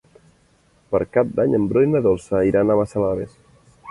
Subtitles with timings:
[0.93, 3.37] Per Cap d'Any en Bru i na Dolça iran a Massalavés.